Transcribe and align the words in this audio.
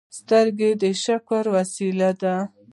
سترګې 0.17 0.69
د 0.81 0.83
شکر 1.03 1.43
وسیله 1.55 2.09
ده 2.21 2.35